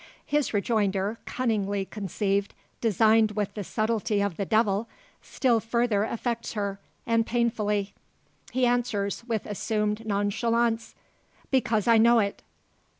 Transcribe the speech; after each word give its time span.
His 0.25 0.51
rejoinder, 0.51 1.19
cunningly 1.27 1.85
conceived, 1.85 2.55
designed 2.81 3.33
with 3.33 3.53
the 3.53 3.63
subtlety 3.63 4.19
of 4.19 4.35
the 4.35 4.47
devil, 4.47 4.89
still 5.21 5.59
further 5.59 6.05
affects 6.05 6.53
her, 6.53 6.79
and 7.05 7.23
painfully. 7.23 7.93
He 8.51 8.65
answers, 8.65 9.23
with 9.25 9.45
assumed 9.45 10.03
nonchalance, 10.07 10.95
"Because 11.51 11.87
I 11.87 11.99
know 11.99 12.17
it." 12.17 12.41